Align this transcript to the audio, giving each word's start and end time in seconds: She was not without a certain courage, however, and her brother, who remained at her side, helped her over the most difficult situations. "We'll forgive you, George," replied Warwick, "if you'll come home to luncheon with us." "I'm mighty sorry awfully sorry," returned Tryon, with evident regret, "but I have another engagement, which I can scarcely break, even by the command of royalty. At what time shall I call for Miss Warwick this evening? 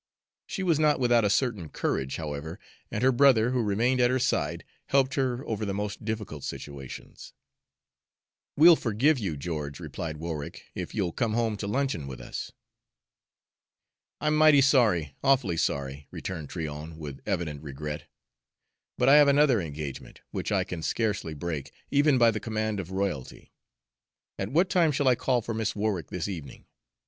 She 0.47 0.63
was 0.63 0.79
not 0.79 0.99
without 0.99 1.23
a 1.23 1.29
certain 1.29 1.69
courage, 1.69 2.15
however, 2.15 2.57
and 2.89 3.03
her 3.03 3.11
brother, 3.11 3.51
who 3.51 3.61
remained 3.61 4.01
at 4.01 4.09
her 4.09 4.17
side, 4.17 4.63
helped 4.87 5.13
her 5.13 5.45
over 5.45 5.63
the 5.63 5.75
most 5.75 6.03
difficult 6.03 6.43
situations. 6.43 7.33
"We'll 8.55 8.75
forgive 8.75 9.19
you, 9.19 9.37
George," 9.37 9.79
replied 9.79 10.17
Warwick, 10.17 10.65
"if 10.73 10.95
you'll 10.95 11.11
come 11.11 11.33
home 11.33 11.55
to 11.57 11.67
luncheon 11.67 12.07
with 12.07 12.19
us." 12.19 12.51
"I'm 14.19 14.35
mighty 14.35 14.61
sorry 14.61 15.13
awfully 15.23 15.57
sorry," 15.57 16.07
returned 16.09 16.49
Tryon, 16.49 16.97
with 16.97 17.21
evident 17.27 17.61
regret, 17.61 18.07
"but 18.97 19.07
I 19.07 19.17
have 19.17 19.27
another 19.27 19.61
engagement, 19.61 20.21
which 20.31 20.51
I 20.51 20.63
can 20.63 20.81
scarcely 20.81 21.35
break, 21.35 21.71
even 21.91 22.17
by 22.17 22.31
the 22.31 22.39
command 22.39 22.79
of 22.79 22.89
royalty. 22.89 23.53
At 24.39 24.49
what 24.49 24.67
time 24.71 24.91
shall 24.91 25.07
I 25.07 25.13
call 25.13 25.43
for 25.43 25.53
Miss 25.53 25.75
Warwick 25.75 26.07
this 26.07 26.27
evening? 26.27 26.65